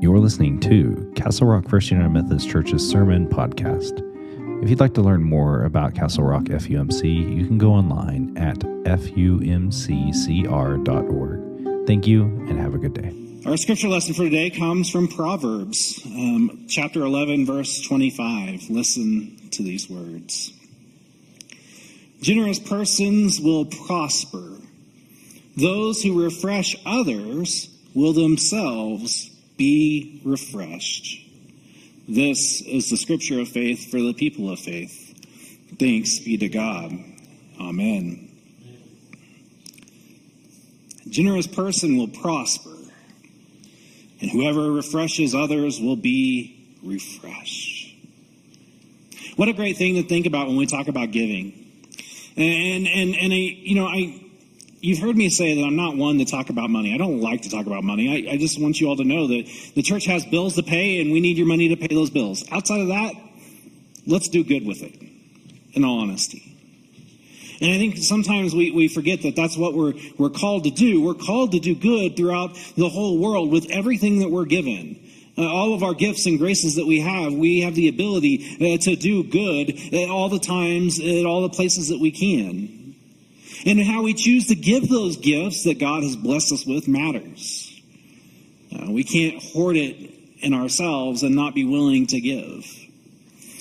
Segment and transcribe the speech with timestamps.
[0.00, 4.00] You're listening to Castle Rock First United Methodist Church's Sermon Podcast.
[4.62, 8.58] If you'd like to learn more about Castle Rock FUMC, you can go online at
[8.60, 9.76] fumccr.org.
[11.88, 13.12] Thank you and have a good day.
[13.44, 18.70] Our scripture lesson for today comes from Proverbs, um, chapter 11, verse 25.
[18.70, 20.52] Listen to these words
[22.20, 24.58] Generous persons will prosper,
[25.56, 31.26] those who refresh others will themselves be refreshed.
[32.08, 35.04] This is the scripture of faith for the people of faith.
[35.78, 36.92] Thanks be to God.
[37.60, 38.30] Amen.
[41.04, 42.74] A generous person will prosper,
[44.20, 47.94] and whoever refreshes others will be refreshed.
[49.36, 51.52] What a great thing to think about when we talk about giving.
[52.36, 54.27] And and and I, you know, I
[54.80, 56.94] you've heard me say that I'm not one to talk about money.
[56.94, 58.28] I don't like to talk about money.
[58.28, 61.00] I, I, just want you all to know that the church has bills to pay
[61.00, 62.44] and we need your money to pay those bills.
[62.50, 63.14] Outside of that,
[64.06, 64.94] let's do good with it,
[65.72, 66.44] in all honesty.
[67.60, 71.02] And I think sometimes we, we forget that that's what we're, we're called to do.
[71.02, 75.04] We're called to do good throughout the whole world with everything that we're given.
[75.36, 78.78] Uh, all of our gifts and graces that we have, we have the ability uh,
[78.78, 82.77] to do good at all the times, at all the places that we can.
[83.66, 87.80] And how we choose to give those gifts that God has blessed us with matters.
[88.72, 92.64] Uh, we can't hoard it in ourselves and not be willing to give.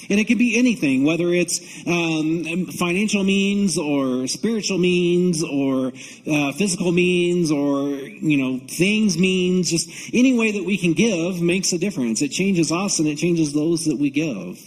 [0.09, 6.53] And it can be anything, whether it's um, financial means or spiritual means or uh,
[6.53, 9.69] physical means or, you know, things means.
[9.69, 12.21] Just any way that we can give makes a difference.
[12.21, 14.57] It changes us and it changes those that we give.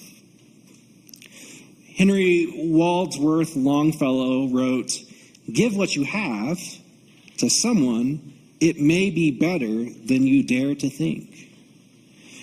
[1.97, 4.93] Henry Wadsworth Longfellow wrote,
[5.53, 6.59] Give what you have
[7.39, 11.49] to someone, it may be better than you dare to think.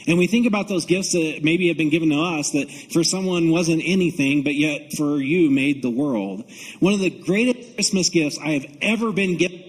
[0.07, 3.03] And we think about those gifts that maybe have been given to us that for
[3.03, 6.45] someone wasn't anything, but yet for you made the world.
[6.79, 9.63] One of the greatest Christmas gifts I have ever been given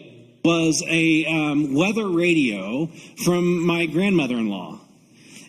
[0.45, 2.87] was a um, weather radio
[3.25, 4.81] from my grandmother-in-law.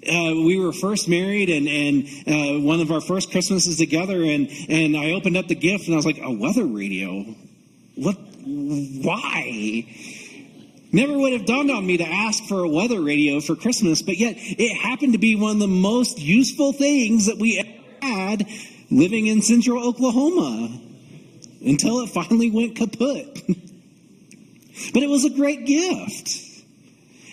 [0.01, 4.49] Uh, we were first married and, and uh, one of our first Christmases together and,
[4.69, 7.35] and I opened up the gift and I was like, a weather radio?
[7.99, 8.17] What?
[8.45, 9.85] Why?
[10.91, 14.17] Never would have dawned on me to ask for a weather radio for Christmas, but
[14.17, 17.63] yet it happened to be one of the most useful things that we
[18.01, 18.47] had
[18.89, 20.79] living in central Oklahoma
[21.63, 23.41] until it finally went kaput.
[24.93, 26.48] but it was a great gift.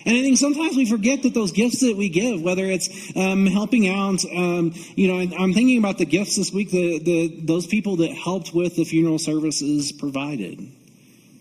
[0.07, 3.45] And I think sometimes we forget that those gifts that we give, whether it's um,
[3.45, 7.67] helping out, um, you know, I'm thinking about the gifts this week, the, the, those
[7.67, 10.65] people that helped with the funeral services provided,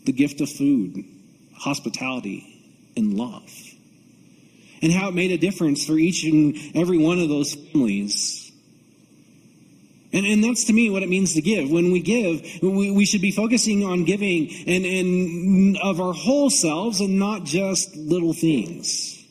[0.06, 1.06] the gift of food,
[1.54, 3.52] hospitality, and love,
[4.82, 8.45] and how it made a difference for each and every one of those families.
[10.16, 11.70] And, and that's to me what it means to give.
[11.70, 16.50] When we give, we, we should be focusing on giving and, and of our whole
[16.50, 19.22] selves and not just little things.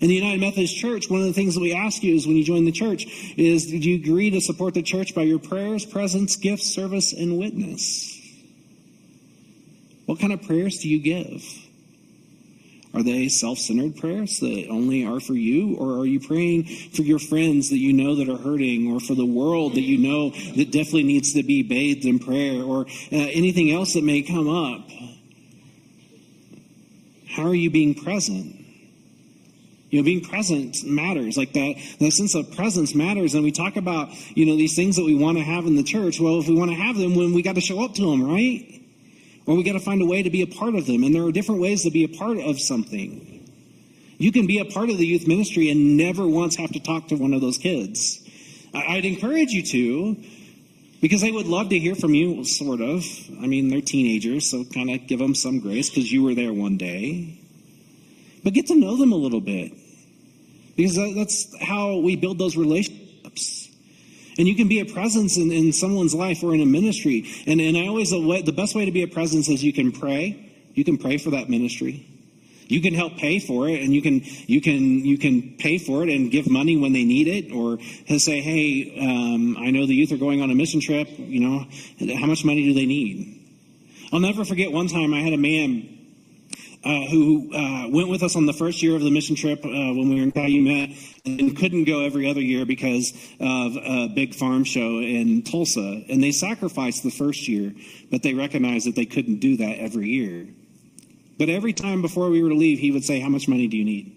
[0.00, 2.34] In the United Methodist Church, one of the things that we ask you is when
[2.34, 3.06] you join the church
[3.36, 7.38] is do you agree to support the church by your prayers, presence, gifts, service, and
[7.38, 8.18] witness?
[10.06, 11.44] What kind of prayers do you give?
[12.96, 15.76] Are they self centered prayers that only are for you?
[15.76, 19.14] Or are you praying for your friends that you know that are hurting, or for
[19.14, 22.86] the world that you know that definitely needs to be bathed in prayer, or uh,
[23.10, 24.88] anything else that may come up?
[27.28, 28.64] How are you being present?
[29.90, 31.36] You know, being present matters.
[31.36, 33.34] Like that, that sense of presence matters.
[33.34, 35.82] And we talk about, you know, these things that we want to have in the
[35.82, 36.18] church.
[36.18, 38.22] Well, if we want to have them, when we got to show up to them,
[38.22, 38.85] right?
[39.46, 41.04] Or we got to find a way to be a part of them.
[41.04, 43.32] And there are different ways to be a part of something.
[44.18, 47.08] You can be a part of the youth ministry and never once have to talk
[47.08, 48.20] to one of those kids.
[48.74, 50.16] I'd encourage you to,
[51.00, 53.04] because they would love to hear from you, sort of.
[53.40, 56.52] I mean, they're teenagers, so kind of give them some grace because you were there
[56.52, 57.38] one day.
[58.42, 59.72] But get to know them a little bit.
[60.76, 63.65] Because that's how we build those relationships.
[64.38, 67.26] And you can be a presence in, in someone's life or in a ministry.
[67.46, 70.50] And, and I always, the best way to be a presence is you can pray.
[70.74, 72.06] You can pray for that ministry.
[72.68, 76.02] You can help pay for it and you can, you can, you can pay for
[76.02, 77.78] it and give money when they need it or
[78.18, 81.08] say, hey, um, I know the youth are going on a mission trip.
[81.16, 83.32] You know, how much money do they need?
[84.12, 85.95] I'll never forget one time I had a man
[86.86, 89.68] uh, who uh, went with us on the first year of the mission trip uh,
[89.68, 90.90] when we were in Calumet
[91.24, 96.04] and couldn't go every other year because of a big farm show in Tulsa.
[96.08, 97.74] And they sacrificed the first year,
[98.10, 100.46] but they recognized that they couldn't do that every year.
[101.38, 103.76] But every time before we were to leave, he would say, How much money do
[103.76, 104.16] you need?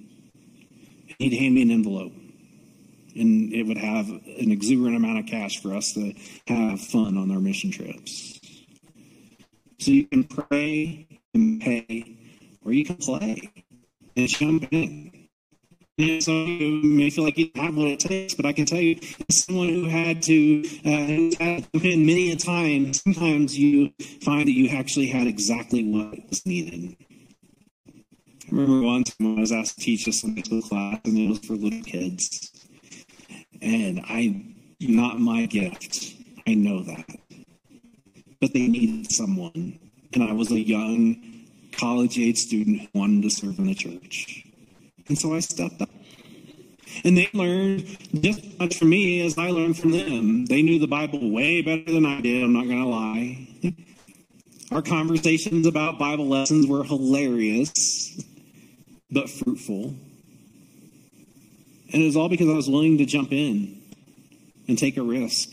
[1.19, 2.13] he'd hand me an envelope.
[3.15, 6.13] And it would have an exuberant amount of cash for us to
[6.47, 8.39] have fun on our mission trips.
[9.79, 12.17] So you can pray and pay,
[12.63, 13.49] or you can play
[14.15, 15.19] and jump in.
[15.99, 18.79] And of you may feel like you have what it takes, but I can tell
[18.79, 18.97] you,
[19.27, 23.91] as someone who had to, uh, to many a time, sometimes you
[24.21, 26.95] find that you actually had exactly what was needed.
[27.91, 31.29] I remember one time I was asked to teach a Sunday school class, and it
[31.29, 32.49] was for little kids.
[33.61, 34.45] And I,
[34.79, 36.15] not my gift,
[36.47, 37.09] I know that.
[38.39, 39.79] But they needed someone.
[40.13, 41.28] And I was a young
[41.79, 44.45] college age student who wanted to serve in the church.
[45.07, 45.89] And so I stepped up.
[47.03, 47.85] And they learned
[48.21, 50.45] just as much from me as I learned from them.
[50.45, 53.47] They knew the Bible way better than I did, I'm not going to lie.
[54.71, 58.23] Our conversations about Bible lessons were hilarious,
[59.09, 59.95] but fruitful.
[61.91, 63.81] And it was all because I was willing to jump in
[64.67, 65.49] and take a risk.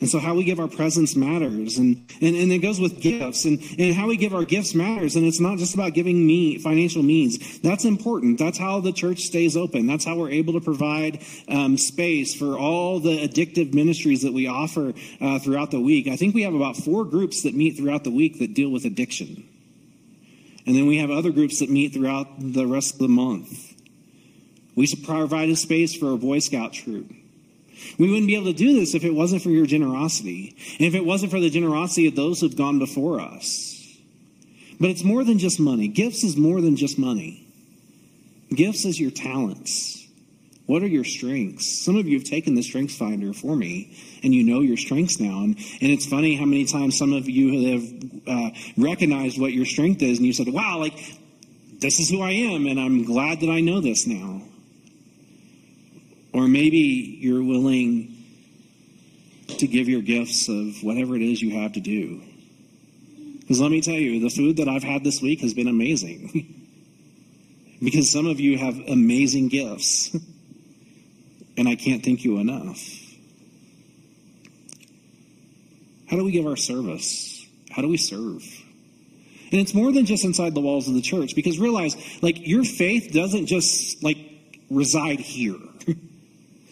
[0.00, 1.76] And so how we give our presence matters.
[1.76, 3.44] And, and, and it goes with gifts.
[3.44, 5.16] And, and how we give our gifts matters.
[5.16, 7.58] And it's not just about giving me financial means.
[7.60, 8.38] That's important.
[8.38, 9.86] That's how the church stays open.
[9.86, 14.46] That's how we're able to provide um, space for all the addictive ministries that we
[14.46, 16.06] offer uh, throughout the week.
[16.06, 18.84] I think we have about four groups that meet throughout the week that deal with
[18.84, 19.48] addiction.
[20.64, 23.74] And then we have other groups that meet throughout the rest of the month.
[24.76, 27.10] We provide a space for a Boy Scout troop.
[27.98, 30.94] We wouldn't be able to do this if it wasn't for your generosity, and if
[30.94, 33.74] it wasn't for the generosity of those who've gone before us.
[34.80, 35.88] But it's more than just money.
[35.88, 37.46] Gifts is more than just money.
[38.54, 40.06] Gifts is your talents.
[40.66, 41.82] What are your strengths?
[41.82, 45.18] Some of you have taken the Strengths Finder for me, and you know your strengths
[45.18, 45.38] now.
[45.42, 49.64] And, and it's funny how many times some of you have uh, recognized what your
[49.64, 50.92] strength is, and you said, wow, like,
[51.80, 54.42] this is who I am, and I'm glad that I know this now.
[56.32, 58.14] Or maybe you're willing
[59.48, 62.22] to give your gifts of whatever it is you have to do.
[63.40, 66.54] Because let me tell you, the food that I've had this week has been amazing.
[67.82, 70.14] because some of you have amazing gifts.
[71.58, 72.78] and I can't thank you enough.
[76.08, 77.46] How do we give our service?
[77.70, 78.42] How do we serve?
[79.50, 82.64] And it's more than just inside the walls of the church because realize, like, your
[82.64, 84.18] faith doesn't just, like,
[84.70, 85.56] reside here.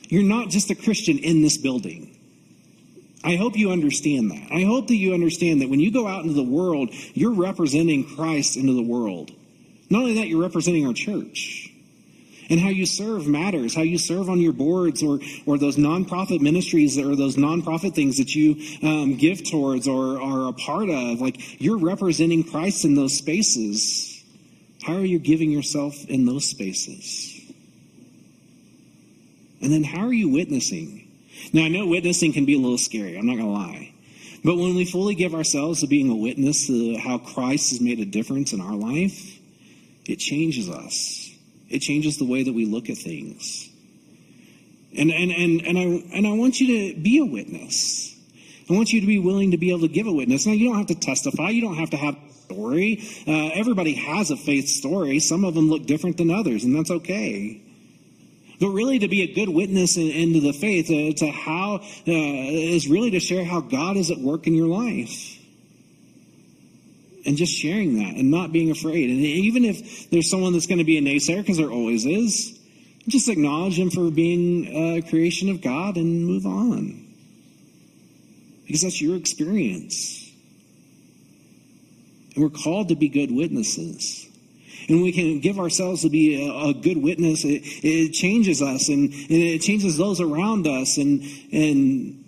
[0.08, 2.16] You're not just a Christian in this building.
[3.24, 4.52] I hope you understand that.
[4.52, 8.04] I hope that you understand that when you go out into the world, you're representing
[8.14, 9.32] Christ into the world.
[9.90, 11.72] Not only that, you're representing our church.
[12.48, 13.74] And how you serve matters.
[13.74, 18.18] How you serve on your boards or, or those nonprofit ministries or those nonprofit things
[18.18, 18.56] that you
[18.88, 21.20] um, give towards or are a part of.
[21.20, 24.22] Like you're representing Christ in those spaces.
[24.84, 27.35] How are you giving yourself in those spaces?
[29.60, 31.06] And then how are you witnessing?
[31.52, 33.92] Now, I know witnessing can be a little scary, I'm not going to lie.
[34.44, 37.98] But when we fully give ourselves to being a witness to how Christ has made
[37.98, 39.38] a difference in our life,
[40.04, 41.30] it changes us.
[41.68, 43.68] It changes the way that we look at things.
[44.96, 48.14] And, and, and, and, I, and I want you to be a witness.
[48.70, 50.46] I want you to be willing to be able to give a witness.
[50.46, 51.50] Now, you don't have to testify.
[51.50, 53.02] You don't have to have story.
[53.26, 55.18] Uh, everybody has a faith story.
[55.18, 57.65] Some of them look different than others, and that's okay
[58.60, 62.88] but really to be a good witness into the faith, uh, to how, uh, is
[62.88, 65.38] really to share how God is at work in your life.
[67.26, 69.10] And just sharing that and not being afraid.
[69.10, 72.58] And even if there's someone that's going to be a naysayer, because there always is,
[73.08, 77.04] just acknowledge them for being a creation of God and move on.
[78.66, 80.30] Because that's your experience.
[82.34, 84.28] And we're called to be good witnesses
[84.88, 88.88] and we can give ourselves to be a, a good witness, it, it, changes us
[88.88, 92.24] and, and it changes those around us and, and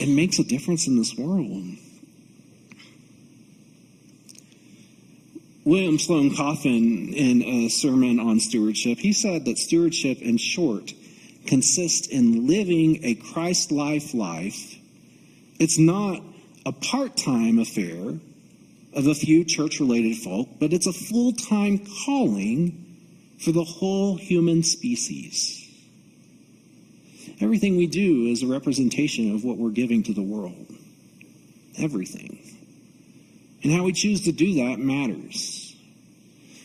[0.00, 1.64] it makes a difference in this world.
[5.64, 10.92] William Sloane Coffin, in a sermon on stewardship, he said that stewardship, in short,
[11.46, 14.76] consists in living a Christ life life.
[15.58, 16.22] It's not
[16.64, 18.14] a part time affair
[18.96, 22.82] of a few church related folk, but it's a full time calling
[23.38, 25.62] for the whole human species.
[27.40, 30.72] Everything we do is a representation of what we're giving to the world.
[31.78, 32.38] Everything.
[33.62, 35.76] And how we choose to do that matters.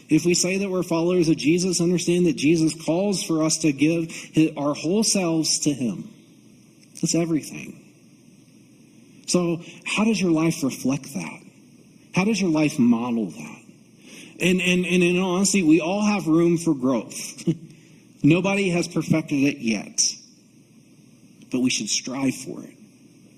[0.08, 3.74] If we say that we're followers of Jesus, understand that Jesus calls for us to
[3.74, 4.14] give
[4.58, 6.10] our whole selves to Him.
[7.02, 7.78] That's everything.
[9.28, 11.42] So, how does your life reflect that?
[12.14, 13.62] How does your life model that?
[14.40, 17.48] And, and, and in honesty, we all have room for growth.
[18.24, 20.02] Nobody has perfected it yet.
[21.52, 22.76] But we should strive for it.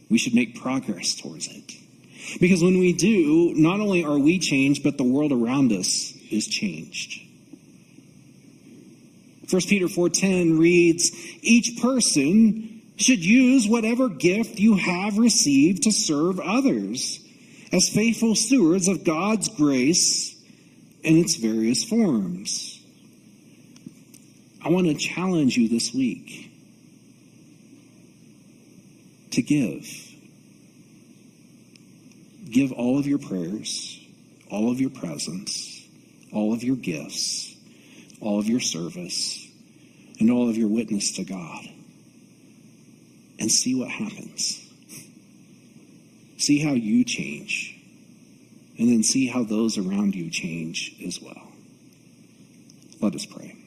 [0.09, 1.73] We should make progress towards it.
[2.39, 6.47] Because when we do, not only are we changed, but the world around us is
[6.47, 7.19] changed.
[9.49, 11.11] 1 Peter 4:10 reads,
[11.41, 17.19] "Each person should use whatever gift you have received to serve others
[17.73, 20.35] as faithful stewards of God's grace
[21.03, 22.79] in its various forms."
[24.61, 26.49] I want to challenge you this week
[29.31, 29.85] to give.
[32.49, 33.99] Give all of your prayers,
[34.49, 35.81] all of your presence,
[36.31, 37.55] all of your gifts,
[38.21, 39.45] all of your service,
[40.19, 41.67] and all of your witness to God.
[43.39, 44.61] And see what happens.
[46.43, 47.73] See how you change.
[48.77, 51.53] And then see how those around you change as well.
[52.99, 53.62] Let us pray.